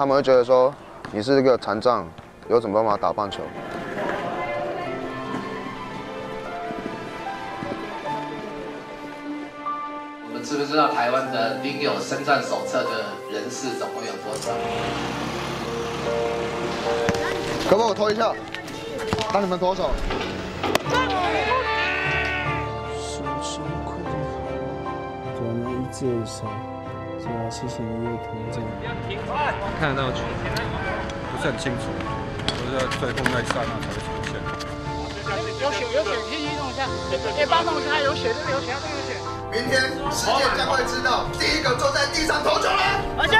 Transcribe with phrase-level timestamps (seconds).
[0.00, 0.72] 他们会觉得说
[1.12, 2.08] 你是一个残障，
[2.48, 3.42] 有什么办法打棒球？
[10.24, 12.90] 我们知不知道台湾的领有身障手册的
[13.30, 14.52] 人士总共有多少？
[17.68, 18.32] 可不可以我拖一下？
[19.30, 19.90] 当你们脱手。
[22.96, 23.22] 手
[26.24, 26.46] 手
[27.50, 28.66] 谢谢你的投这样。
[29.78, 30.22] 看得到球，
[31.32, 31.84] 不是很清楚，
[32.46, 34.32] 都是在最后那一刹那才会出现。
[35.60, 36.88] 有血有血，可以弄一下。
[37.36, 39.12] 哎，帮弄一下，有血，这边有血，这边有血。
[39.52, 42.78] 明天世界将会知道第一个坐在地上投球人。
[43.18, 43.36] 而且，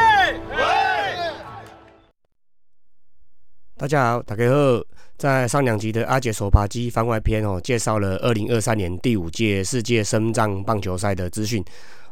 [3.79, 4.83] 大家好，大家好。
[5.17, 11.63] 在上两集的阿杰手扒鸡番外篇哦，介绍了二零二三年第五届世界深藏棒球赛的资讯，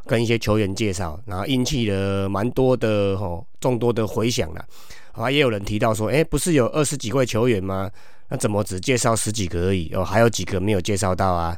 [0.09, 4.65] 跟一些球员介绍，然后引起了蛮多的吼众多的回响啦。
[5.11, 7.91] 啊，也有人提到说，哎，不是有二十几位球员吗？
[8.29, 9.91] 那怎么只介绍十几个而已？
[9.93, 11.55] 哦，还有几个没有介绍到啊？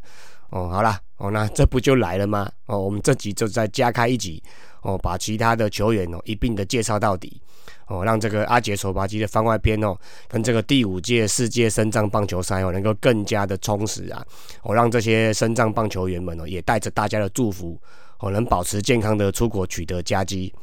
[0.50, 2.52] 哦，好啦，哦，那这不就来了吗？
[2.66, 4.44] 哦，我们这集就再加开一集，
[4.82, 7.42] 哦，把其他的球员哦一并的介绍到底。
[7.88, 9.96] 哦，让这个阿杰手扒鸡的番外篇哦，
[10.30, 14.26] 跟这个第五届世界深藏棒球赛哦，能够更加的充实啊！
[14.64, 17.78] 哦，让这些深藏棒球员们哦，也带着大家的祝福
[18.22, 20.54] 哦，能保持健康的出国取得佳绩。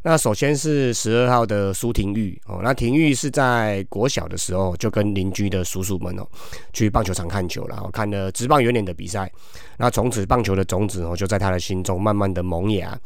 [0.00, 6.26] 那首先是十二号的苏廷玉哦，那廷玉是在国小的时候就跟邻居的叔叔们哦，
[6.72, 9.30] 去棒球场看球，然后看了职棒元年的比赛，
[9.76, 12.98] 那从此棒球的种子哦，就在他的心中慢慢的萌芽。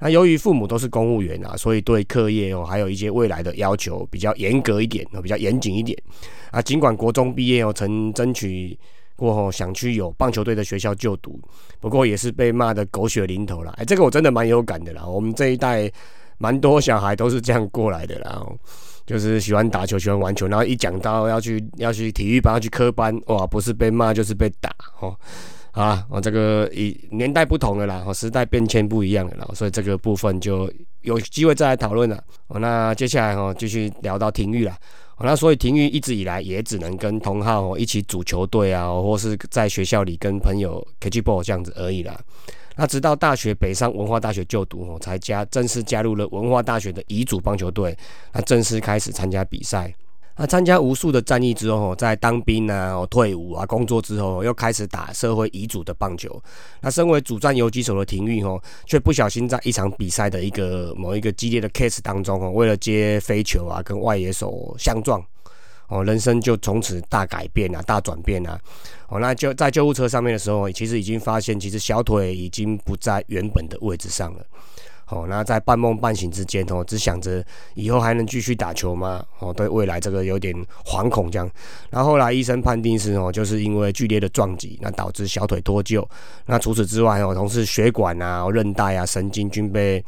[0.00, 5.96] 那由于父母都是公务员啊，所以对课业哦，还有一些未来的要求比较严格一点哦，比较严谨一点
[6.50, 6.62] 啊。
[6.62, 8.76] 尽管国中毕业哦，曾争取
[9.18, 11.40] 过后想去有棒球队的学校就读，
[11.80, 13.74] 不过也是被骂的狗血淋头了。
[13.76, 15.04] 哎，这个我真的蛮有感的啦。
[15.04, 15.90] 我们这一代
[16.38, 18.46] 蛮多小孩都是这样过来的啦，
[19.04, 25.16] 就是喜欢打球，喜欢玩球，然后一讲到要去要去体育班要去科班，哇，不是被骂就是被打哦。
[25.72, 30.72] 啊，我这个以年代不同了啦，哦，时代变迁不一样了啦，所以这个部分就
[31.02, 32.22] 有机会再来讨论了。
[32.46, 34.76] 哦，那接下来哦，继续聊到体育了。
[35.18, 42.18] 哦，那所以廷玉一直以来也只能跟同号哦一起组球队啊，或是在学校里跟朋友 catch ball 这样子而已啦。
[42.76, 47.96] 那直到大学北上文化大学就读哦，才加正式加入了文化大学的乙组棒球队，
[48.32, 49.92] 那正式开始参加比赛。
[50.40, 56.40] 那参加无数的战役之后，在当兵啊、退伍啊、工作之后，又开始打社会遗嘱的棒球。
[56.80, 65.20] 那身为主战游击手的廷玉哦，却不小心在一场比赛的一个某一个激烈的 case 当中哦，为了接飞球啊，跟外野手相撞
[65.88, 68.56] 哦，人生就从此大改变啊，大转变啊。
[69.08, 74.46] 哦，那就在救护车上面的时候，其实已经发现，其实小腿已经不在原本的位置上了。
[75.10, 77.42] 哦，那在半梦半醒之间哦，只想着
[77.74, 79.24] 以后还能继续打球吗？
[79.38, 80.54] 哦，对未来这个有点
[80.84, 81.50] 惶恐这样。
[81.88, 86.06] 然后后来医生判定是哦，就是因为剧烈的撞击，那导致小腿脱臼。
[86.44, 90.04] 那除此之外哦，同时血管啊、韧带啊、神经均被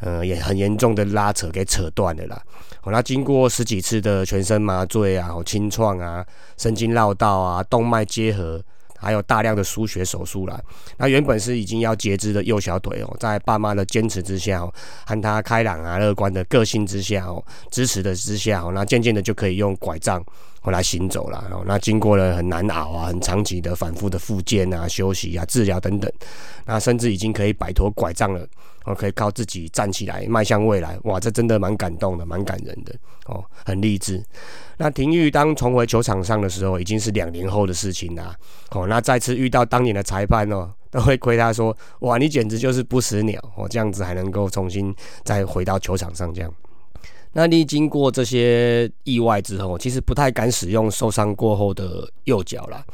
[0.00, 2.42] 呃也很严重的拉扯给扯断了啦。
[2.82, 6.26] 哦，那经过十几次的全身麻醉啊、清创啊、
[6.56, 8.60] 神经绕道啊、动脉结合。
[9.02, 10.58] 还有大量的输血手术啦。
[10.96, 14.72] 那原本是已经要截肢的右小腿哦，在爸妈的坚持之下哦，
[15.04, 20.24] 和他开朗啊、乐观的个性之下哦，支持的之下哦，那渐渐的就可以用拐杖
[20.62, 21.44] 哦来行走了。
[21.66, 26.10] 那经过了很难熬啊、很长期的反复的复健啊、休息啊、治疗等等，
[26.64, 28.46] 那甚至已经可以摆脱拐杖了。
[28.84, 30.98] 哦，可以靠自己站起来，迈向未来。
[31.04, 32.94] 哇，这真的蛮感动的，蛮感人的
[33.26, 34.22] 哦，很励志。
[34.76, 38.34] 那廷玉当重回球场上的时候，已经是两年后的事情啦。
[38.70, 44.94] 哦，那再次遇到当年的裁判哦，都会亏他说：“哇，你简直就是不死鸟哦，这样子还能够重新
[45.24, 46.52] 再回到球场上这样。”
[47.32, 52.84] 那历经过这些意外之后，其实不太敢使用受伤过后的右脚了。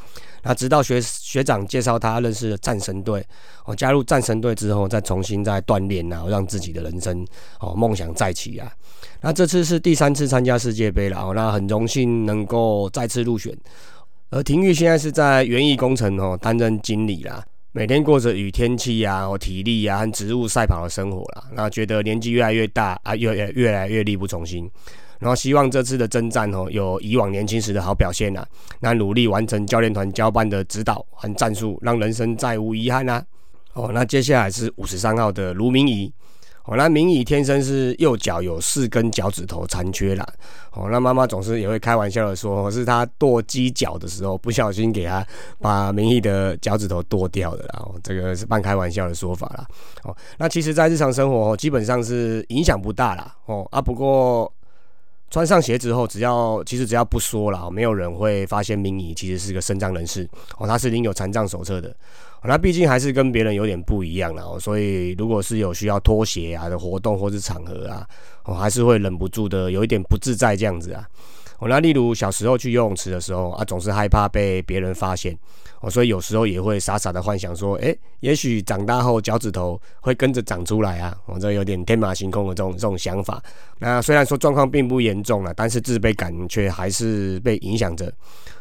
[0.42, 3.26] 那直到学学长介绍他认识了战神队，
[3.64, 7.26] 哦，加入战神队之后，再重新再锻炼啊，让自己的人生
[7.60, 8.72] 哦梦想再起啊。
[9.20, 13.52] 那这次是第三次参加世界杯了哦，那很荣幸能够再次入选。
[14.30, 21.44] 而廷玉现在是在园艺工程哦担任经理啦，每天过着与天气啊、体力啊和植物赛跑的生活啦。
[21.52, 24.68] 那觉得年纪越来越大啊，越越越来越力不从心。
[25.18, 28.46] 然后希望这次的征战哦，有以往年轻时的好表现啊。
[28.80, 33.22] 那努力完成教练团交办的指导和战术，让人生再无遗憾啊。
[33.74, 36.10] 哦，那接下来是五十三号的卢明仪。
[36.68, 40.26] 哦，那明仪天生是右脚有四根脚趾头残缺啦。
[40.72, 45.26] 哦，那妈妈总是也会开玩笑的说，是他剁鸡脚的时候不小心给他
[45.58, 47.80] 把明仪的脚趾头剁掉的啦。
[47.80, 49.66] 哦，这个是半开玩笑的说法啦。
[50.04, 53.34] 哦，那其实，在日常生活基本上是影响不大啦。
[53.46, 54.52] 哦啊，不过
[55.30, 60.28] 穿上鞋子后，只要其实只要不说了，没有人会发现明仪其实是个身障人士。
[60.58, 61.96] 哦，他是领有残障手册的。
[62.44, 68.06] 那毕竟还是跟别人有点不一样了，所以如果是有需要脱鞋啊的活动或是场合啊，
[68.44, 71.04] 我还是会忍不住的有一点不自在这样子啊。
[71.58, 75.36] 哦，那例如小时候去游泳池的时候啊，总是害怕被别人发现，
[75.80, 83.42] 哦，所以有时候也会傻傻的幻想说，哎，也许长大后脚趾头会跟着长出来啊，我这有点天马行空的这种这种想法。
[83.80, 88.12] 那虽然说状况并不严重了，但是自卑感却还是被影响着。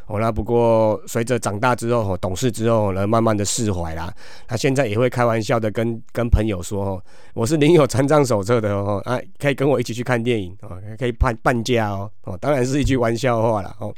[0.08, 4.14] 哦，那不过随着长大之后，懂事之后呢，慢慢的释怀啦。
[4.50, 13.94] 那现在也会开玩笑的跟跟朋友说，哦，我是领有残障手册的哦，啊，可以跟我一起去看电影哦，可以半半价哦，哦，当然是一句玩笑话了哦。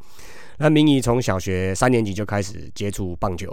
[0.62, 3.50] 那明仪从小学三年级就开始接触棒球，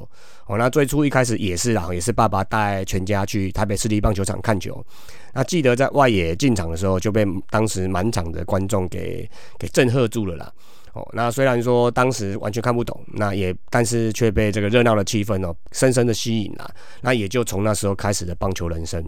[0.46, 4.84] 哦，那最初一开始也是啦，也是爸爸带全家去台北市立棒球场看球。
[5.32, 10.52] 那记得在外野进场的时候，就被当时满场的观众给给震撼住了啦。
[10.96, 16.70] 哦，那虽然说当时完全看不懂，那也但是却被这个热闹的气氛哦，深深的吸引了。
[17.02, 19.04] 那也就从那时候开始的棒球人生。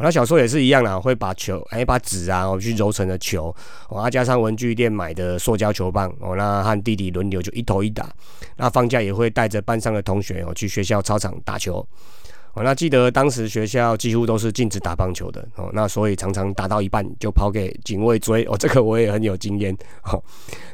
[0.00, 3.54] 那小时候也是一样啦，会把球哎把纸啊哦去揉成了球，
[3.88, 8.12] 哦，加上文具店买的塑胶球棒哦，那和弟弟轮流就一头一打。
[8.56, 11.86] 那放假也会带着班上的同学哦去学校操场打球。
[12.58, 19.72] 哦，那记得当时学校几乎都是禁止打棒球的哦，那所以常常打到一半就跑给警卫追哦，这个我也很有经验
[20.02, 20.22] 哦。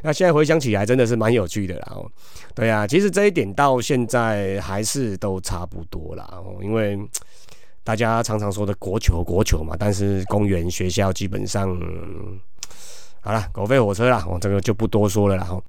[0.02, 2.10] 那现在回想起来真的是蛮有趣的啦哦。
[2.54, 6.98] 对啊，其实这一点到现在还是都差不多啦哦，因为
[7.82, 11.69] 大家常常说的国球国球嘛，但是公园学校基本上
[13.20, 15.62] 好了，狗吠火车啦，哦，这个就不多说了啦哦。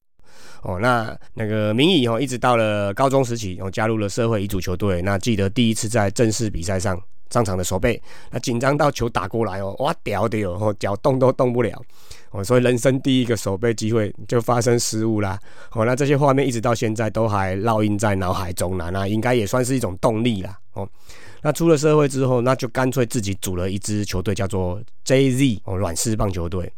[0.65, 4.99] 哦，那那个明仪哦，一直到了高中时期，哦，加入了社会乙组球队。
[5.03, 8.01] 那记得第一次在正式比赛上上场的手背，
[8.31, 11.79] 那紧张到球打过来哦，哇屌的哦，脚动都动不了
[12.31, 15.39] 哦，所以人生第一个手背机会就发生失误啦。
[15.73, 18.89] 哦，那这些画面一直到现在都还烙印在脑海中呢。
[18.91, 20.57] 那应该也算是一种动力啦。
[20.73, 20.89] 哦，
[21.43, 26.73] 那出了社会之后，那就干脆自己组了一支球队，叫做 JZ 哦，软式棒球队。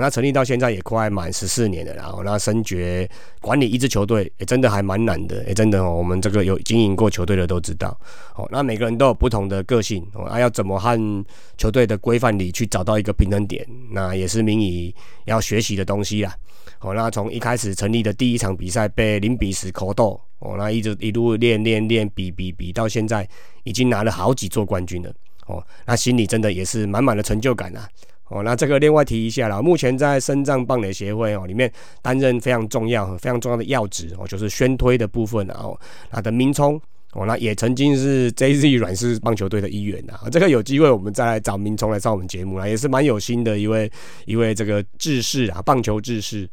[0.00, 3.08] 那成立到现在也快满十四年了，然后那升爵
[3.40, 7.98] 管理一支球队也真的还蛮难的，也真的哦，我们这个有经营过球队的都知道，
[8.34, 11.24] 哦，那每个人都有不同的个性，哦，那要怎么和
[11.56, 16.34] 球队的规范里去找到一个平衡点，那也是明以要学习的东西啦，
[16.80, 23.28] 哦，那从一开始成立的第一场比赛被零比十口斗，哦，那一直一路练练练比比比到现在
[23.64, 25.12] 已经拿了好几座冠军了，
[25.46, 27.88] 哦，那心里真的也是满满的成就感啊。
[28.28, 29.62] 哦，那这个另外提一下啦。
[29.62, 31.70] 目前在深藏棒垒协会哦里面
[32.02, 35.46] 担任非常重要、非常重要的要职哦，就是宣推的部分。
[35.48, 35.78] 哦，
[36.12, 36.80] 那的明聪
[37.12, 40.28] 哦，那也曾经是 JZ 软式棒球队的一员啊。
[40.30, 43.90] 这个有机会我们再来找明聪来上我们节目啦，也是蛮有心的一位
[44.26, 46.48] 一位这个志士啊，棒球志士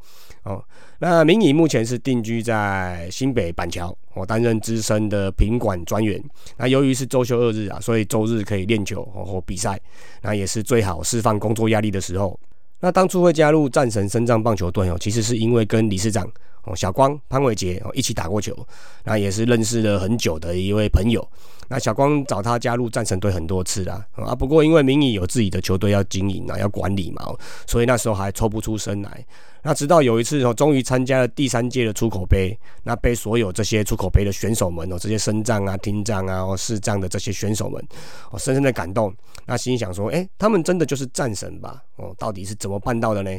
[0.46, 0.64] 哦。
[1.00, 6.24] 那明仪目前是定居在新北板桥，我担任资深的品管专员。
[6.58, 9.80] 那由于是周休二日啊，所以周日可以练球或比赛，
[10.22, 12.40] 那也是最好释放工作压力的时候。
[12.80, 16.30] 那当初会加入战神深藏棒球队哦，其实是因为跟理事长
[16.66, 18.56] 哦小光潘伟杰哦一起打过球，
[19.04, 21.28] 那也是认识了很久的一位朋友。
[21.68, 27.34] 那小光找他加入战神队很多次啦，啊，不过因为明仪有自己的球队要经营啊，要管理嘛，
[27.66, 29.26] 所以那时候还抽不出身来。
[29.64, 37.84] 那直到有一次哦，终于参加了第三届的出口杯，那被所有这些出口杯的选手们哦，这些身障啊、听障啊、哦视障的这些选手们，
[38.30, 39.12] 哦，深深的感动。
[39.48, 41.82] 那心想说，哎，他们真的就是战神吧？
[41.96, 43.32] 哦，到底是怎么办到的呢？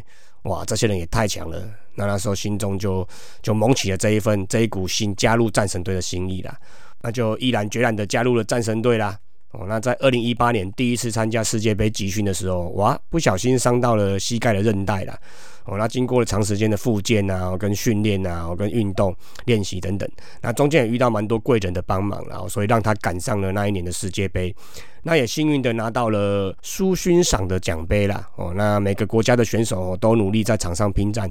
[0.46, 1.62] 哇，这些人也太强了。
[1.94, 3.06] 那那时候心中就
[3.42, 6.58] 就萌起了这一份这一股心，加入战神队的心意啦。
[7.02, 9.18] 那就毅然决然的加入了战神队啦。
[9.52, 15.18] 哦，那在二零一八年第一次参加世界杯集训的时候，哇，不小心伤到了膝盖的韧带了。
[15.64, 19.14] 哦，那经过了长时间的复健啊，跟训练啊，跟运动
[19.46, 20.08] 练习等等，
[20.40, 24.54] 那中间也遇到蛮多贵人的帮忙，然后所以让他赶上了那一年的世界杯。
[25.02, 28.28] 那也幸运的拿到了苏勋赏的奖杯啦。
[28.36, 31.28] 哦，那每个国家的选手都努力在场上拼战，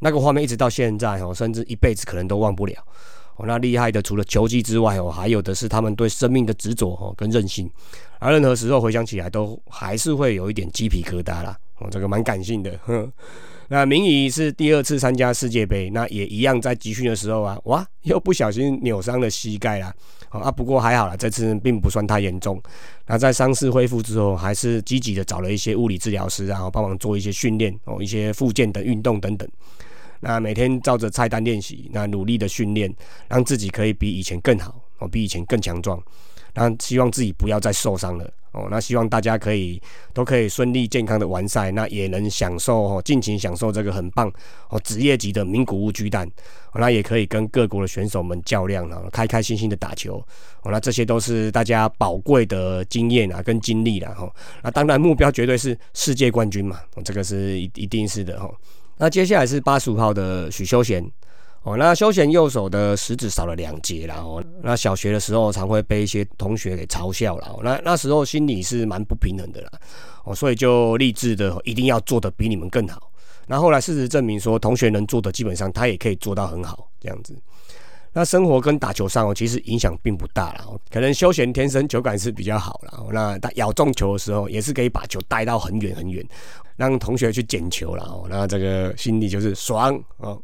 [0.00, 2.74] 那个画面一直到现在哦，甚至一辈子可能都忘不了。
[3.36, 7.70] 哦，那厉害的除了球技之外哦，还有的是他们对生命的执着哦跟韧性，
[8.18, 11.56] 而任何时候回想起来都还是会有一点鸡皮疙瘩啦。
[11.78, 12.72] 哦，这个蛮感性的。
[12.84, 13.12] 哼
[13.68, 19.92] 那明仪是第二次参加世界杯，那也一样在集训的时候啊，哇，又不小心扭伤了膝盖啦。
[20.30, 22.62] 啊，不过还好啦，这次并不算太严重。
[23.06, 29.48] 那在伤势恢复之后，还是积极的找了一些物理治疗师，然后帮忙做一些训练哦，一些复健的运动等等。
[30.20, 32.92] 那每天照着菜单练习，那努力的训练，
[33.28, 36.02] 让自己可以比以前更好哦，比以前更强壮。
[36.54, 38.66] 那希望自己不要再受伤了哦。
[38.70, 39.78] 那希望大家可以
[40.14, 44.32] 都可以顺利健康的完赛，那也能享受哦，尽情享受这个很棒
[44.70, 46.26] 哦职业级的名古屋巨蛋。
[46.72, 50.16] 那也可以跟各国的选手们较量啊，开开心心的打球。
[50.62, 54.30] 哦，那这些都是大家宝贵的经验啊，跟经历了哈。
[54.62, 58.50] 那当然目标绝对是世界冠军嘛，这个是一一定是的哈。
[58.98, 61.04] 那接下来是八十五号的许修贤。
[61.62, 69.70] 哦，那休闲右手的食指少了两节然后那小学的时候常会被一些同学给嘲笑了，那那时候心里是蛮不平衡的啦，
[70.24, 73.10] 哦，所以就立志的一定要做的比你们更好。
[73.48, 77.36] 那后来事实证明说，同学能做的基本上他也可以做到很好这样子。
[78.12, 80.64] 那生活跟打球上哦，其实影响并不大啦。
[80.88, 83.02] 可能休闲天生球感是比较好啦。
[83.12, 86.24] 那他咬中球的时候，也是可以把球带到很远很远，
[86.76, 88.26] 让同学去捡球了哦。
[88.28, 90.40] 那这个心里就是爽哦。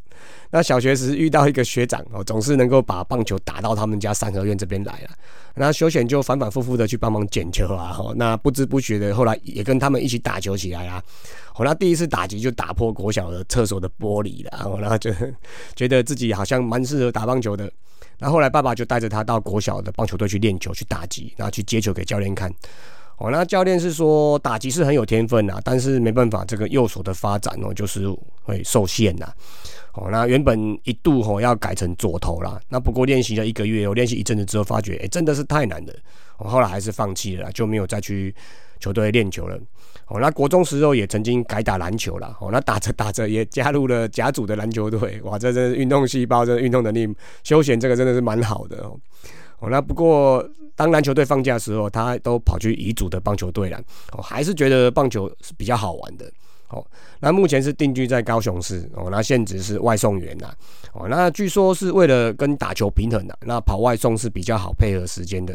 [0.50, 5.10] 那小学时遇到一个学长哦，总是能够把棒球打到他们家三合院这边来了。
[5.54, 7.98] 那休闲就反反复复的去帮忙捡球啊。
[8.16, 11.02] 那不知不觉的，后来也跟他们一起打球起来啦。
[11.56, 14.78] 哦，那第一次打击就打破国小的厕所的玻璃了。
[14.78, 15.10] 然后就
[15.74, 17.70] 觉得自己好像蛮适合打棒球的。
[18.18, 22.52] 那后来爸爸就带着他到国小的棒球队去练球、去打击，然后去接球给教练看。
[23.22, 28.04] 哦，那教练是说打击是很有天分啊，但是没办法，这个右手的发展哦，就是
[28.42, 29.32] 会受限呐。
[29.94, 35.92] 哦，那原本一度吼要改成左投啦，那不过练习了一个月，我练习一阵子之后，发觉哎真的是太难了，
[36.38, 38.34] 我后来还是放弃了，就没有再去
[38.80, 39.56] 球队练球了。
[40.08, 47.08] 哦，那国中时候也曾经改打篮球了，哦，那打着打着也加入了甲组的篮球队，哇，这真运动细胞，这运动能力，
[47.44, 48.98] 休闲这个真的是蛮好的哦。
[49.60, 53.78] 哦，那不过当篮球队放假的时候，他都跑去乙组的棒球队了，
[54.12, 56.30] 哦，还是觉得棒球是比较好玩的。
[56.68, 56.82] 哦，
[57.20, 60.50] 那目前是定居在高雄市哦，那现职是外送员呐，
[60.94, 65.54] 哦，那据说是为了跟打球平衡的，那跑外送是比较好配合时间的。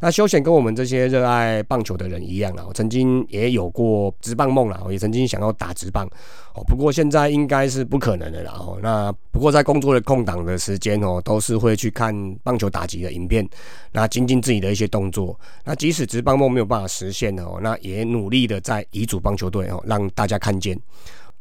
[0.00, 6.06] 那休闲跟我们这些热爱棒球的人一样啊，我曾经也有过直棒梦啦，我也曾经想要打直棒，
[6.54, 8.52] 哦，不过现在应该是不可能的啦。
[8.58, 13.48] 哦，那不过在工作的空档的时间哦，都是会去看棒球打击的影片，
[13.92, 15.38] 那精进自己的一些动作。
[15.64, 20.78] 那即使直棒梦没有办法实现哦，那也努力的在乙组棒球队哦，让大家看见。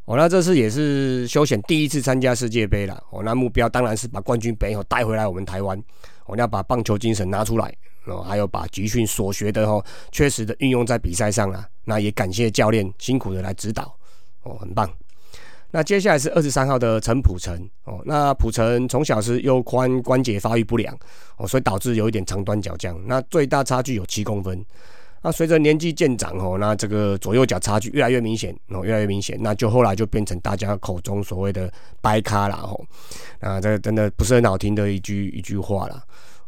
[0.06, 3.02] 哦，那这次也是休闲第一次参加世界杯了。
[3.10, 5.82] 哦，那目标当然是把冠军杯哦带回来我们台湾。
[6.26, 7.74] 我们要把棒球精神拿出来，
[8.06, 11.68] 哦，还有把集训所学的哦，确实的运用在比赛上啊。
[11.86, 13.96] 那也感谢教练辛苦的来指导，
[14.44, 14.90] 哦，很棒。
[15.72, 20.96] 那接下来是二十三号的陈普成，哦，那普成从小是右髋关节发育不良，
[21.38, 22.96] 哦，所以导致有一点长短脚僵。
[23.08, 24.64] 那最大差距有七公分。
[25.26, 32.80] 那随着年纪渐长哦，那这个左右脚差距越来越明显哦，越来越明显，那就后来就变成大家口中所谓的“掰咖”了哦。
[33.40, 36.04] 那这个真的不是很好听的一句一句话了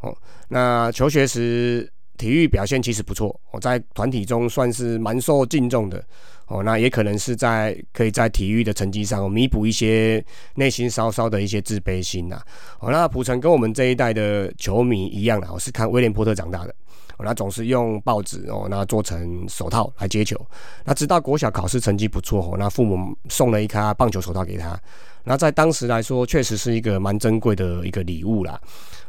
[0.05, 0.15] 哦。
[0.47, 6.01] 那求学时体育表现其实不错，我在团体中算是蛮受敬重的
[6.47, 6.63] 哦。
[6.63, 10.23] 那也可能是在可以在体育的成绩上弥补一些
[10.55, 12.41] 内心稍稍的一些自卑心呐。
[12.79, 16.73] 哦，那蒲城跟我们这一代的球迷一样啦，我是看威廉波特长大的。
[17.19, 20.39] 那总是用报纸哦，那做成手套来接球。
[20.83, 24.79] 那直到国小考试成绩不错哦，那父母送了一颗棒球手套给他。
[25.23, 28.59] 那在当时来说，确实是一个蛮珍贵的一个礼物啦。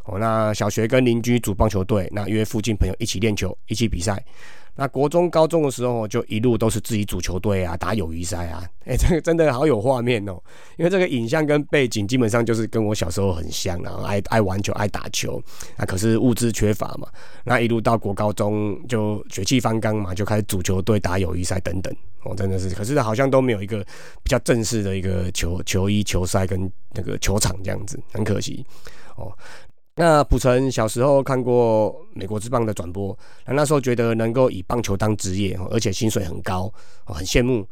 [0.04, 4.25] 哦，那小学跟邻居组棒球队，那约附近朋友一起练球，一起比赛。
[4.76, 8.62] 那国中、高中的时候，就一路都是自己组球队啊，打友谊赛啊。
[8.85, 10.38] 哎，这个真的好有画面哦，
[10.76, 15.42] 因为这个影像跟背景基本上就是跟我小时候很像啊，爱爱玩球、爱打球。
[15.76, 17.09] 那可是物资缺乏嘛，
[17.45, 21.95] 那一路到国高中就血气方刚嘛，就开始组球队、打友谊赛等等。
[22.25, 23.83] 哦，真的是，可是好像都没有一个
[24.23, 28.64] 比较正式的一个球球衣、球赛跟那个球场这样子，很可惜
[29.16, 29.33] 哦。
[29.98, 36.70] 那普成小时候看过美国之棒的转播，那那时候觉得能够以棒球当职业，而且薪水很高，
[37.04, 37.66] 很羡慕。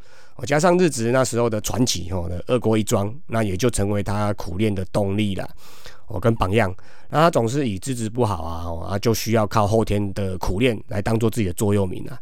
[0.47, 5.47] 加上日职那时候的传奇哦的二国一庄，那也就成为他苦练的动力了，
[6.07, 6.73] 哦跟榜样。
[7.09, 12.19] 那他总是以资质不好啊，啊就需要靠后天的苦练来当做自己的座右铭啊。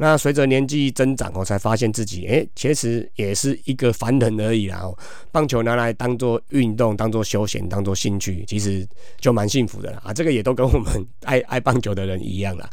[0.00, 4.78] 那随着年纪增长，我才发现自己，哎，其实也是一个凡人而已啦。
[4.82, 4.96] 哦，
[5.32, 8.86] 棒球拿来当做运动，当做休闲，当做兴趣，其实
[9.18, 10.00] 就蛮幸福的啦。
[10.06, 12.70] 啊，这个也都跟我们 爱爱棒球的人一样啦。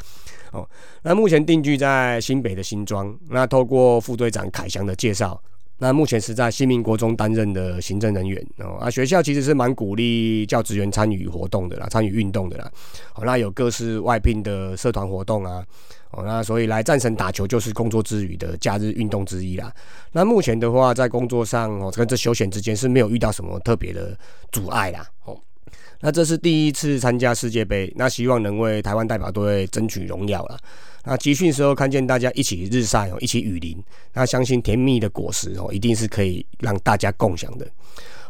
[0.52, 0.70] 哦，
[1.02, 3.14] 那目前定居在新北的新庄。
[3.28, 5.42] 那透过副队长凯翔的介绍，
[5.80, 12.72] 那目前是在新民国中担任的行政人员哦啊，学校其实是蛮鼓励教职员参与活动的啦，参与运动的啦。
[13.16, 15.66] 哦，那有各式外聘的社团活动啊，
[16.16, 19.74] 哦，那所以来战神打球就是工作之余的假日运动之一啦。
[20.14, 24.18] 那目前的话，在工作上哦，跟这休闲之间是没有遇到什么特别的
[24.52, 25.06] 阻碍啦。
[25.26, 25.38] 哦，
[26.00, 30.58] 那这是第一次参加世界杯，那希望能为台湾代表队争取荣耀啦。
[31.04, 33.78] 那集训时候看见大家一起日晒哦，一起雨淋，
[34.14, 37.68] 那相信甜蜜的果实哦，一定是可以让大家共享的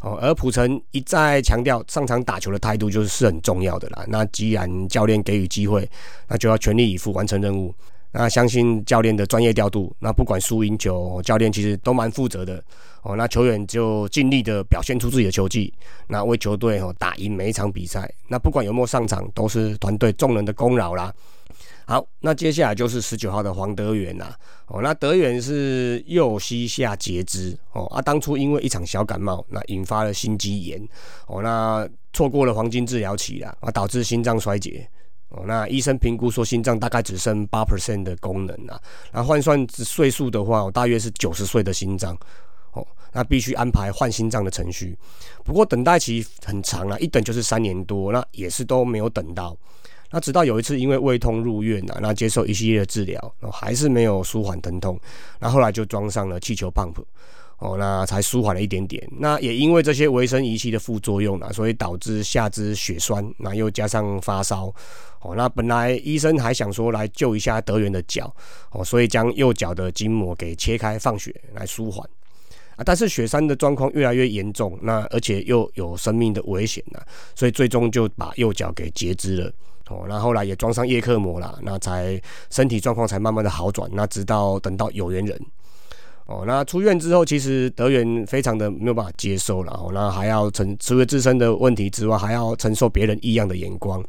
[0.05, 0.17] 哦。
[0.21, 4.05] 而普城一再强调上场打球的态度就是是很重要的啦。
[4.07, 5.89] 那既然教练给予机会，
[6.27, 7.73] 那就要全力以赴完成任务。
[8.17, 12.63] 那相信教练的专业调度，那不管输赢球，教练其实都蛮负责的
[13.01, 13.13] 哦。
[13.17, 15.73] 那球员就尽力的表现出自己的球技，
[16.07, 18.09] 那为球队哦打赢每一场比赛。
[18.29, 21.13] 那不管有没有上场，都是团队众人的功劳啦。
[21.87, 24.35] 好，那接下来就是十九号的黄德元啦。
[24.65, 30.81] 哦，那德元是右膝下截肢哦，啊，当初因为一场小感冒，那引发了心肌炎
[31.27, 34.89] 哦，那错过了黄金治疗期啦，啊，导致心脏衰竭
[35.29, 35.43] 哦。
[35.45, 42.17] 那医生评估说心脏大概只剩八 percent 的功能啦，那换算岁数的话，大约是九十岁的心脏
[42.71, 44.97] 哦，那必须安排换心脏的程序。
[45.43, 49.55] 不过等待期很长啊，一等就是三年多，那也是都没有等到。
[50.15, 54.97] 那直到有一次因为胃痛入院啊，那接受一系列的治疗，然后还是没有舒缓疼痛，
[55.41, 56.89] 那后来就装上了气球泵
[57.57, 59.05] 哦，那才舒缓了一点点。
[59.19, 64.73] 那也因为这些维生仪器的副作用啊，所以导致下肢血栓，那又加上发烧，
[65.19, 68.33] 哦，那本来医生还想说来救一下德元的脚，
[68.71, 72.09] 哦，所以将右脚的筋膜给切开放血来舒缓，
[72.77, 77.01] 啊，但是雪山的状况越来越严重，那而且又有生命的危险呐，
[77.35, 79.51] 所以最终就把右脚给截肢了。
[79.89, 83.89] 哦，那后来也装上叶克膜了，那才身体状况才慢慢的好转。
[83.93, 85.39] 那直到等到有缘人，
[86.25, 89.71] 哦，那出院之后，其实德元非常的没有办法接受了。
[89.73, 94.03] 哦，那还要承除了自身的问题之外，还要承受别人异样的眼光。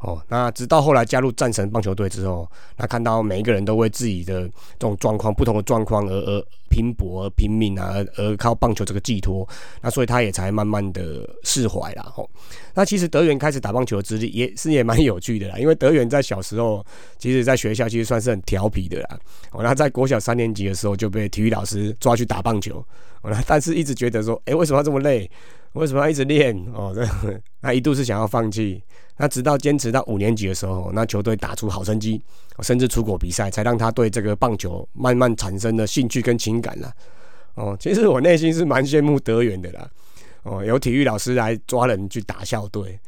[0.00, 9.46] 哦，那直到后来加入战神棒球队之后，那看到每一个人都为自己的这种状况、不同的状况而而拼搏、而拼命啊，而靠棒球这个寄托，
[9.82, 12.02] 那所以他也才慢慢的释怀了。
[12.14, 12.28] 吼，
[12.72, 16.82] 那其实德元开始打棒球的资历也是也蛮有趣的啦，因为德元在小时候，
[17.18, 19.18] 其实在学校其实算是很调皮的啦。
[19.52, 22.82] 哦，那在国小三年级的时候就被体育老师抓去打棒球，
[23.20, 25.30] 哦，但是一直觉得说，哎，为什么要这么累？
[25.74, 26.56] 为什么要一直练？
[26.74, 27.06] 哦，这
[27.60, 28.82] 那一度是想要放弃。
[29.16, 32.22] 那直到坚持到五年级的时候，那球队打出好成绩，
[32.60, 36.92] 甚至出国比赛，才让他对这个棒球慢慢产生了兴趣跟情感了。
[37.54, 39.88] 哦，其实我内心是蛮羡慕德元的啦。
[40.42, 42.98] 哦，有体育老师来抓人去打校队。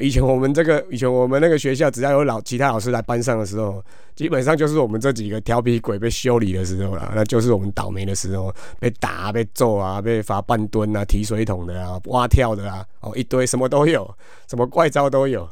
[0.00, 14.08] 以前我们这个，以前我们那个学校，只要有老其他老师来班上的时候，基本上就是我们这几个调皮鬼被修理的时候了，那就是我们倒霉的时候，被打、被揍啊，被罚半蹲啊、提水桶的啊、蛙跳的啊，哦，一堆什么都有，
[14.48, 15.48] 什么怪招都有。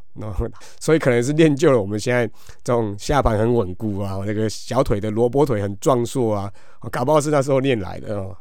[0.78, 2.26] 所以可能是练就了我们现在
[2.62, 6.52] 这种下盘很稳固啊，那个小腿的萝卜腿很壮硕啊，
[6.90, 8.36] 搞不好是那时候练来的哦。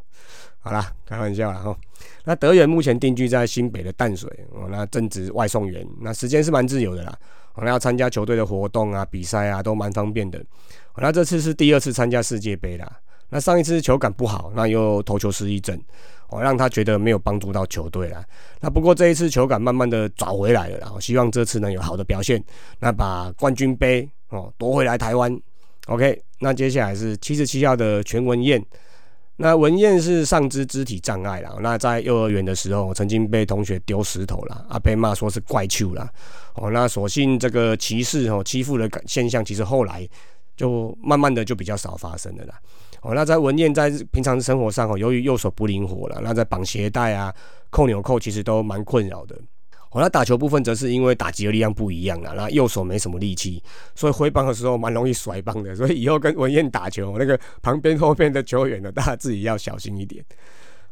[0.61, 1.77] 好啦，开玩笑了哈。
[2.25, 7.17] 那德元目前定居在新北的淡水哦，那正值外送员，那时间是蛮自由的啦。
[7.53, 10.43] 哦，那要参加球队的活动啊、比赛啊，都蛮方便的。
[10.97, 12.91] 那这次是第二次参加世界杯啦。
[13.29, 15.79] 那上一次球感不好，那又投球失忆症，
[16.27, 18.23] 哦，让他觉得没有帮助到球队啦。
[18.59, 22.43] 那不过这一次球感慢慢的找回来了，然后希望这次能有好的表现，
[22.79, 25.39] 那把冠军杯哦夺回来台湾。
[25.87, 28.63] OK，那接下来是七十七号的全文燕。
[29.41, 36.11] 那文燕是上肢肢体障碍啦，那在幼儿园的时候曾经被同学丢石头啦，啊被骂说是怪兽啦，
[36.55, 40.05] 哦那所幸这个歧视哦欺负的现象，其实后来
[40.57, 42.59] 就慢慢的就比较少发生了啦，
[43.01, 47.33] 哦那在文燕在平常生活上哦，由于右手不灵活了，那在绑鞋带啊、
[47.69, 49.39] 扣纽扣其实都蛮困扰的。
[49.91, 53.61] 哦，那打球部分则是因为打击的力量不一样啊，那右手没什么力气，
[53.95, 55.75] 所以挥棒的时候蛮容易甩棒的。
[55.75, 60.23] 所以以后跟文燕打球，那个旁边后边的球员呢，大家自己要小心一点。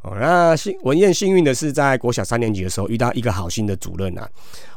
[0.01, 4.27] 哦，那幸文燕幸运的是，在国小三年级的时候遇到一个好心的主任啊。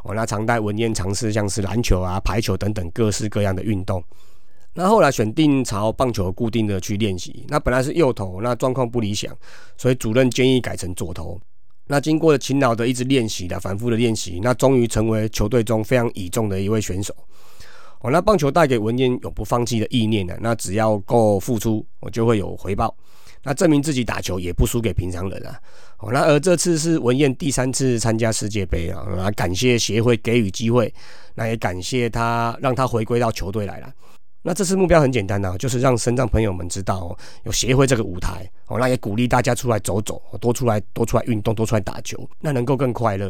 [0.04, 4.02] 哦，那常带文燕尝试像是篮球啊、排球等等各式各样的运动。
[4.74, 7.44] 那后来选定朝棒球固定的去练习。
[7.48, 9.35] 那本来是右投，那状况不理想，
[9.76, 11.40] 所以主任建议改成左投。
[11.90, 17.12] 那经过了勤劳的一直练习的反复的练习，那终于成为球队中非常倚重的一位选手。
[17.98, 20.38] 哦，那棒球带给文燕永不放弃的意念呢？
[20.40, 22.96] 那只要够付出，我就会有回报。
[23.42, 25.59] 那证明自己打球也不输给平常人啊。
[25.98, 30.94] 哦，那而这次是文燕第三次参加世界杯啊，那感谢协会给予机会，
[31.35, 33.92] 那也感谢他让他回归到球队来了。
[34.42, 43.29] 那这次目标很简单呐、就是让身障朋友们知道、哦、有协会这个舞台哦，那也鼓励大家出来走走，多出来多出来运动，多出来打球，那能够更快乐。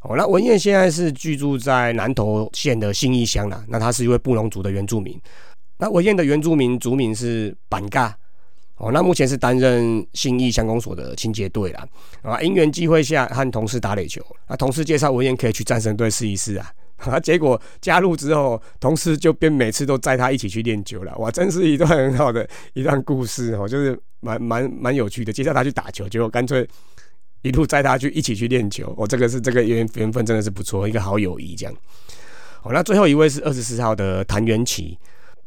[0.00, 5.20] 哦，那文燕现在是居住在南投县的信义乡啦，那他是一位布农族的原住民。
[5.76, 8.16] 那文燕的原住民族名是板嘎。
[8.76, 11.86] 哦，那目前是担任信义乡公所的清洁队啦。
[12.22, 16.72] 啊，因缘机会下和同事打垒球，那同事介绍文燕可以去战神队试一试啊。
[17.08, 21.16] 啊，结果加入之后，同事就变每次都载他一起去练球了。
[21.16, 25.32] 哇，真是一段很好的一段故事哦，就是蛮蛮蛮有趣的。
[25.32, 26.68] 介绍他去打球，结果干脆
[27.40, 28.94] 一路载他去一起去练球。
[28.98, 31.74] 哦，这个是这个缘缘分真的是不错，一个好友谊这样。
[32.62, 34.98] 哦，那最后一位是二十四号的谭元奇。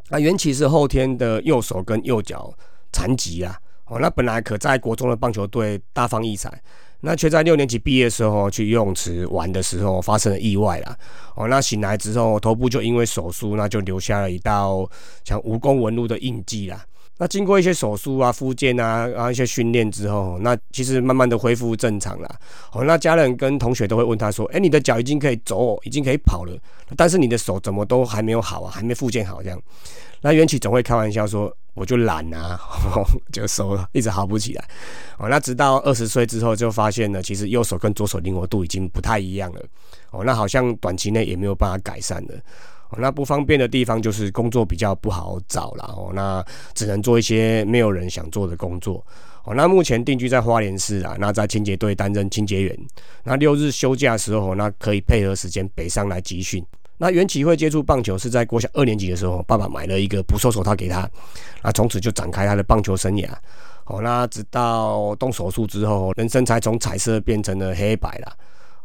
[0.09, 2.51] 那元奇是后天的右手跟右脚
[2.91, 3.55] 残疾啊。
[3.85, 6.61] 哦，那本来可在国中的棒球队大放异彩。
[7.05, 10.97] 那却在六年级毕业的时候去游泳池玩的时候发生了意外啦。
[11.35, 14.89] 哦，那醒来之后头部就因为手术，那就留下了一道
[15.25, 16.81] 像蜈蚣纹路的印记啦。
[17.17, 22.39] 那经过一些手术啊、复健啊、然后一些训练之后，那其实慢慢的恢复正常啦。
[22.71, 26.57] 哦，那家人跟同学都会问他说：“哎，你的脚已经可以走，已经可以跑了，
[26.95, 29.61] 但是你的手怎么都还没有好啊，还没复健好这样？”
[30.21, 31.53] 那元启总会开玩笑说。
[31.73, 32.59] 我就懒啊，
[33.33, 34.63] 就手一直好不起来。
[35.17, 39.61] 哦，那直到二十岁之后，就发现呢，其实右手跟左手灵活度已经不太一样了。
[40.11, 42.35] 哦，那好像短期内也没有办法改善的。
[42.89, 45.83] 哦，那不方便的地方就是工作比较不好找了。
[45.97, 49.03] 哦，那只能做一些没有人想做的工作。
[49.45, 52.79] 哦，那目前定居在花莲市啊，那在清洁队担任清洁员。
[53.23, 56.63] 那六日休假的时候，那可以配合时间北上来集训。
[56.97, 61.09] 那缘起会接触棒球是在国小二年级的时候，爸爸买了一个捕兽手套给他，
[61.63, 63.27] 那从此就展开他的棒球生涯。
[63.85, 68.33] 哦，那直到动手术之后，人生才从彩色变成了黑白了。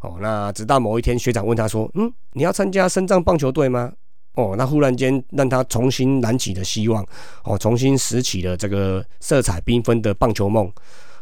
[0.01, 3.92] 哦，那直到某一天学长问他说：“嗯，你要参加深藏棒球队吗？”
[4.35, 7.05] 哦，那忽然间让他重新燃起的希望，
[7.44, 10.66] 哦，重新拾起了这个色彩缤纷的棒球梦。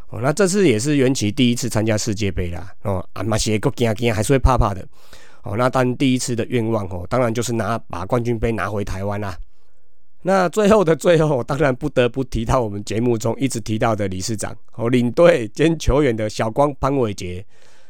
[0.09, 2.71] 哦，那这次也是缘起第一次参加世界杯啦。
[2.83, 4.87] 哦，阿妈些够惊惊还是会怕怕的。
[5.47, 9.37] 哦，那但第一次的愿望哦，当然就是拿把冠军杯拿回台湾啦。
[10.23, 17.45] 那最后的最后，当然不得不提到我们节目中一直提到的理事长哦，领队兼球员的小光潘伟杰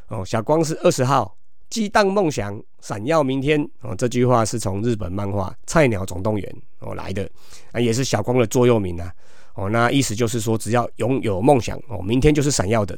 [0.06, 1.36] 哦，小光是二十号，
[1.68, 3.92] 激荡梦想，闪耀明天哦。
[3.96, 7.28] 这句话是从日本漫画《菜鸟总动员》哦来的，
[7.72, 9.12] 啊，也是小光的座右铭啊。
[9.54, 12.96] 哦，那意思就是说，只要拥有梦想哦，明天就是闪耀的。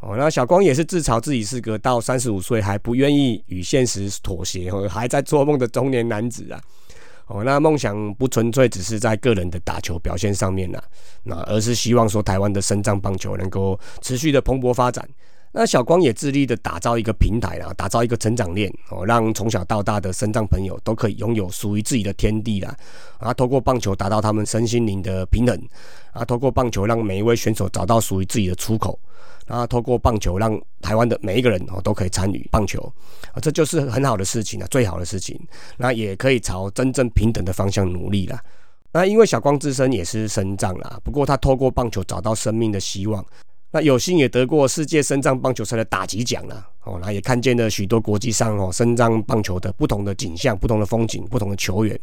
[0.00, 6.60] 哦，那小光也是自嘲自己是个到三十五岁还不愿意与现实妥协，还在做梦的中年男子啊。
[7.26, 10.82] 哦，那梦想不纯粹只是在个人的打球表现上面呐，
[11.22, 15.08] 那而是希望说台湾的深藏棒球能够持续的蓬勃发展。
[15.52, 22.74] 那小光也致力的打造一个平台啊，打造一个成长链哦，让从小到大的深藏朋友都可以拥有属于自己的天地啦。
[23.18, 25.68] 啊，透过棒球达到他们身心灵的平衡
[26.12, 28.98] 啊，透过棒球让每一位选手找到属于自己的出口。
[29.50, 32.80] 啊，透过棒球让台湾的每一个人哦都可以参与棒球
[33.32, 35.38] 啊，这就是很好的事情啊，最好的事情。
[35.76, 38.40] 那也可以朝真正平等的方向努力啦。
[38.92, 43.24] 那因为小光自身也是身障啦，不过他透过棒球找到生命的希望。
[43.72, 46.66] 那有幸也得过世界身障棒球赛的打击奖啦。
[46.84, 51.98] 哦，那也看见了许多国际上哦身障棒球的不同的景象、不同的风景、不同的球员。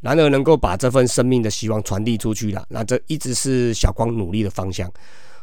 [0.00, 4.88] 然而能够把这份生命的希望传递出去了，那这一直是小光努力的方向。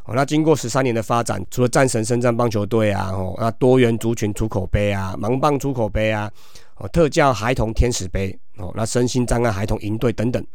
[0.06, 6.30] 哦，那经过十三年的发展，除了战神深圳棒球队啊，哦，那多元族群出口杯啊，盲棒出口杯啊，
[6.76, 10.46] 哦，特教孩童天使杯，哦，那身心障碍孩童营队等等，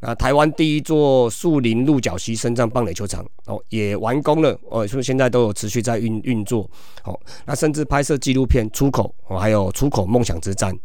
[0.00, 6.68] 那台湾第一座树林鹿角溪深圳棒垒球场，哦，也完工了，哦，所以现在都有持续在运运作，
[7.04, 10.78] 哦，那甚至拍摄纪录片出口，哦，还有出口梦想之战，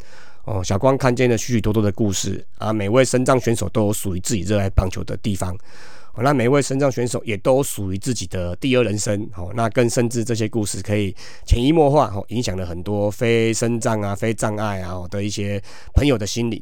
[0.46, 5.54] 哦，小光看见了许许多多的故事啊，每位身障选手都有属于自己热爱棒球的地方。
[6.16, 9.28] 哦，那每位身障选手也都属于自己的第二人生。
[9.36, 15.62] 哦，那更甚至这些故事可以潜移默化，哦，影响了很多非身障啊、非障碍啊的一些
[15.94, 16.62] 朋友的心灵。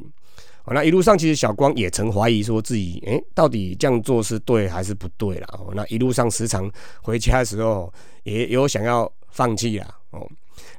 [0.64, 5.48] 哦，那一路上其实小光也曾怀疑说自己，诶，到底这样做是对还是不对啦？
[5.54, 7.92] 哦，那一路上时常回家的时候，
[8.24, 9.88] 也有想要放弃啦。
[10.12, 10.26] 哦。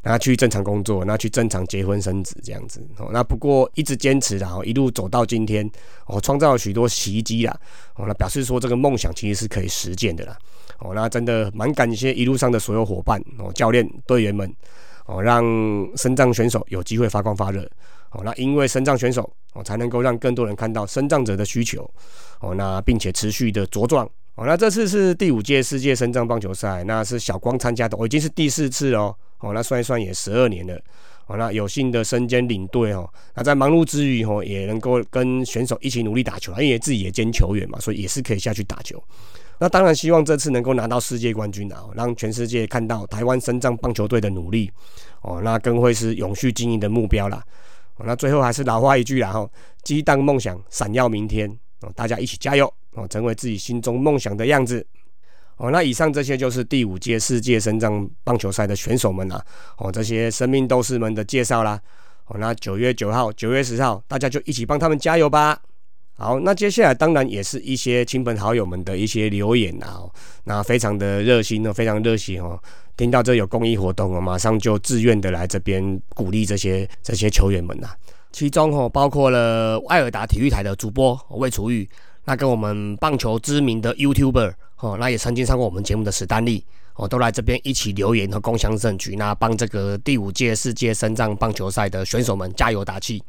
[0.02, 3.08] 那去正常工作，那去正常结婚生子这样子哦。
[3.12, 5.68] 那不过一直坚持然后一路走到今天，
[6.06, 7.56] 哦，创造了许多奇迹啦。
[7.96, 10.36] 哦，那表示说这个梦想其实是可以实现的啦。
[10.78, 14.52] 哦，那真的蛮感谢一路上的所有伙伴哦，教练队员们
[15.06, 15.44] 哦，让
[15.96, 17.62] 身障选手有机会发光发热。
[18.10, 21.88] 哦，那因为身障选手哦，才能够让更多人看到身障者的需求。
[22.40, 24.08] 哦，那并且持续的茁壮。
[24.34, 29.14] 哦，那这次是第五届世界身障棒球赛，那是小光参加的，我已经是第四次哦。
[29.40, 30.80] 哦，那算一算也十二年了，
[31.26, 39.02] 哦，那有幸的身兼领队哦，那在忙碌之余哦，也能够跟选手一起努力打球，因为自己也兼球员嘛，所以也是可以下去打球。
[39.58, 44.70] 那当然希望这次能够拿到世界冠军啊，让全世界看到台湾深藏棒球队的努力
[45.22, 47.44] 哦，那更会是永续经营的目标啦。
[47.98, 49.50] 那最后还是老话一句啦哈，
[49.82, 54.86] 激荡梦想，闪耀明天哦，大家一起加油哦，成为自己心中梦想的样子。
[55.56, 59.44] 哦，那以上这些就是第五届世界深藏棒球赛的选手们啦，
[59.78, 61.80] 哦，这些生命斗士们的介绍啦。
[62.26, 65.60] 哦，那九月九号、九月十号，大家就一起帮他们加油吧。
[66.14, 70.02] 好，那接下来当然也是一些亲朋好友们的一些留言啊，
[70.44, 72.58] 那非常的热心哦，非常热心哦。
[72.96, 77.90] 听到这有公益活动哦，马上就自愿的来这边鼓励这些这些球员们呐。
[78.30, 81.88] 其中哦，包括了艾尔达体育台的主播魏楚玉，
[82.24, 84.54] 那跟我们棒球知名的 YouTuber。
[84.78, 93.22] 哦，那也曾经上过我们节目的史丹利，哦，都来这边一起留言和共享盛举，那帮这个第五届世界深藏棒球赛的选手们加油打气。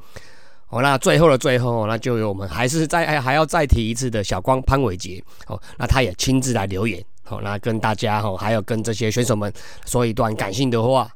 [0.69, 9.53] 哦，那最后的最后，那就由我们还是再还要再提一次的小光潘伟杰，哦，那他也亲自来留言，哦，那跟大家哦，还有跟这些选手们
[9.85, 11.07] 说一段感性的话。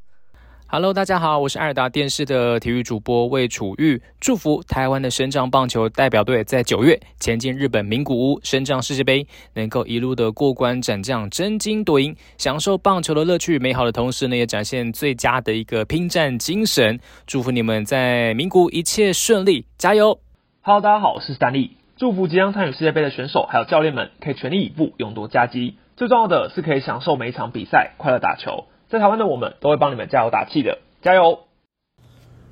[0.69, 16.99] Hello，大家好，我是爱尔达电视的体育主播魏楚玉，祝福台湾的生长棒球代表队在九月前进日本名古屋生长世界杯，能够一路的过关斩将，争金夺银，享受棒球的乐趣美好的同时呢，也展现最佳的一个拼战精神。
[17.25, 20.19] 祝福你们在名古屋一切顺利，加油
[20.63, 25.77] ！Hello，大家好，我是丹利，祝福即将参与世界杯的选手还有教练们可以全力以赴，勇夺佳绩。
[25.95, 28.65] 最重要的是可以享受每一场比赛，快乐打球。
[28.89, 31.39] 在台湾的我们都会帮你们加油打气的，加油！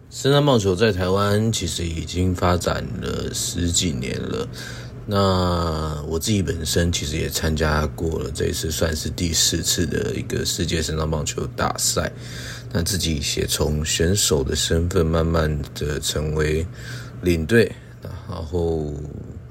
[0.10, 4.46] 深圳棒球在台湾其实已经发展了十几年了。
[5.08, 12.12] 那我自己本身其实也参加过了这一次，算是第四次的一个世界深圳棒球大赛。
[12.74, 16.68] 那自己也从选手的身份慢慢的成为
[17.22, 17.72] 领队，
[18.30, 18.92] 然后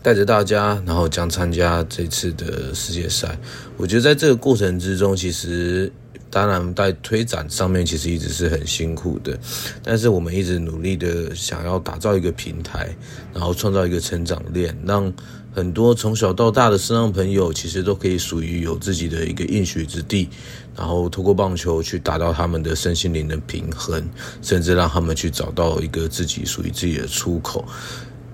[0.02, 3.38] 带着大家，然后将参加这次的世界赛。
[3.78, 5.90] 我觉得在这个过程之中，其实。
[6.34, 9.38] 当然，在推展上面其实一直是很辛苦的，
[9.84, 12.92] 但是我们一直努力的想要打造一个平台，
[13.32, 15.12] 然后创造一个成长链，让
[15.54, 20.28] 很多从小到大的身上朋友其实都可以属于有自己的一个应许之地，
[20.76, 24.04] 然后通过棒球去达到他们的身心灵的平衡，
[24.42, 27.64] 甚至让他们去找到一个自己属于自己的出口。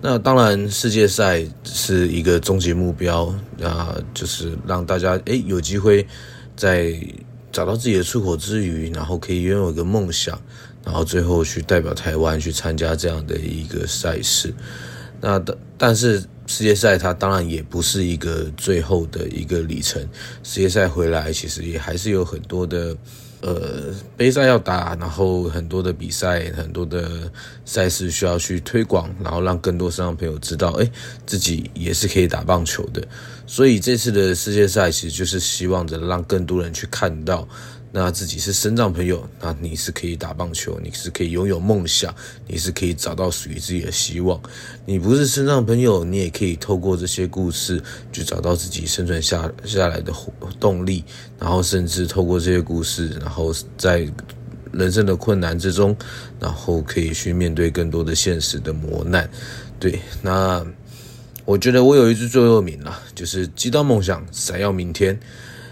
[0.00, 3.26] 那当然，世界赛是一个终极目标
[3.62, 6.06] 啊，就是让大家诶有机会
[6.56, 6.98] 在。
[7.52, 10.40] 找到自己的出口之余，然后可以拥有一个梦想，
[10.84, 14.52] 然后最后去代表台湾去参加这样的一个赛事。
[15.20, 20.00] 那但但是世界赛它当然也不是一个最后的一个里程，
[20.42, 22.96] 世界赛回来其实也还是有很多的。
[23.40, 27.31] 呃，杯赛要打，然后很多的比赛，很多的
[27.64, 30.90] 赛事需要去推广，然后让更多身上朋友知道，哎，
[31.24, 33.03] 自己也是可以打棒球的。
[33.46, 37.48] 所以这次的世界赛其实就是希望着让更多人去看到。
[37.92, 42.14] 那自己是身障朋友，那你是可以打棒球，你是可以拥有梦想，
[42.46, 44.40] 你是可以找到属于自己的希望。
[44.87, 50.12] 你不是身障朋友，你也可以透过这些故事去找到自己生存下下来的
[50.61, 51.05] 动力，
[51.38, 54.09] 然后甚至透过这些故事，然后在
[54.72, 55.96] 人生的困难之中，
[56.38, 59.29] 然后可以去面对更多的现实的磨难。
[59.81, 60.64] 对，那
[61.44, 65.18] 我觉得我有一句座右铭啊，就是“激荡梦想，闪耀明天”。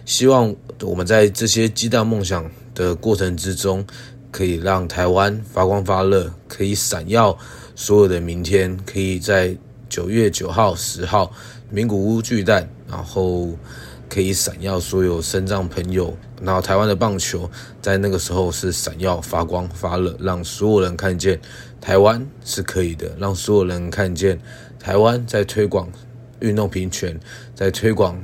[0.09, 3.85] 希望我们在这些激荡梦想的过程之中，
[4.31, 7.37] 可以让台湾发光发热，可以闪耀
[7.77, 8.75] 所有的明天。
[8.87, 9.55] 可以在
[9.87, 11.31] 九月九号、十号
[11.69, 13.51] 名古屋巨蛋，然后
[14.09, 16.17] 可以闪耀所有身障朋友。
[16.41, 17.51] 然后台湾的棒球
[17.83, 21.39] 在那个时候是闪耀发光发热，让所有人看见
[21.83, 24.41] 台湾是可以的，让所有人看见
[24.81, 25.87] 台湾在推广
[26.41, 27.21] 运动平权，
[27.55, 28.19] 在推广。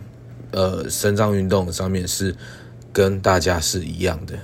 [0.55, 2.35] 呃，身障运动上面是
[2.93, 4.39] 跟大家是一样的，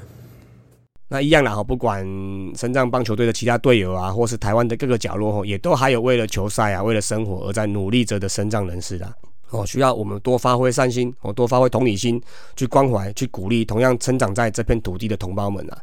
[1.08, 2.04] 那一样啦哈，不管
[2.56, 9.14] 身障棒球队的其他队友啊，或是台湾的各个角落哈，也都还有为了球赛啊，为了生活而在努力着的身障人士啦。
[9.50, 12.20] 哦，需要我们多发挥善心，哦，多发挥同理心，
[12.54, 15.78] 去关怀、去鼓励同样成长在这片土地的同胞们啊。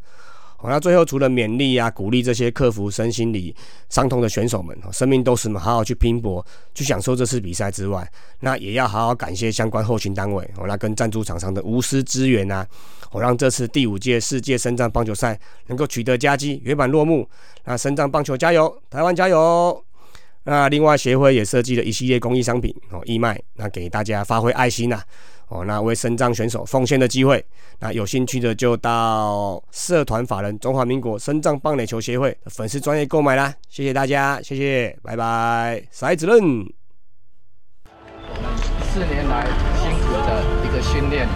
[0.60, 3.56] 好，那最后除了勉励啊、鼓励这些克服身心理
[3.89, 6.43] 伤痛的选手们，生命都是们好好去拼搏、
[6.74, 12.65] 去享受这次比赛之外，那也要好好感谢相关后勤单位，哦，那跟赞助厂商的无私支援啊，
[13.12, 17.30] 哦，让这次第五届世界深藏棒球赛能够取得佳绩，圆满落幕。
[17.63, 19.84] 那深藏棒球加油，台湾加油！
[20.46, 25.04] 那另外协会也设计了一系列公益商品，哦，义卖，那给大家发挥爱心呐。
[25.50, 27.44] 哦，那为身障选手奉献的机会。
[27.80, 33.54] 那有兴趣的就到社团法人中华民国身障棒垒球协会粉丝专业购买啦。
[33.70, 36.38] 谢谢大家，谢谢，拜拜，骰子任。
[38.30, 38.50] 我们
[38.92, 39.46] 四年来
[39.80, 41.28] 辛苦的一个训练，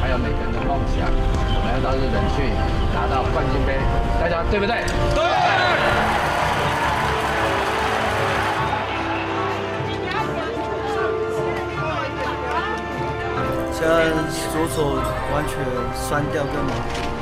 [0.00, 2.46] 还有每个人的梦想，我们要到日本去
[2.94, 3.74] 拿到冠军杯，
[4.20, 4.84] 大家对不对？
[5.16, 5.97] 对。
[13.78, 14.10] 现在
[14.52, 14.96] 左手
[15.32, 15.54] 完全
[15.94, 17.17] 酸掉，干嘛？